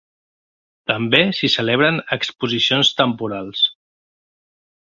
[0.91, 3.65] També s'hi celebren exposicions temporals.